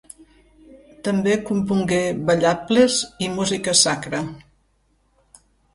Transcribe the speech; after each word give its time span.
També 1.07 1.35
compongué 1.51 2.01
ballables 2.31 2.99
i 3.27 3.31
música 3.39 3.79
sacra. 3.87 4.27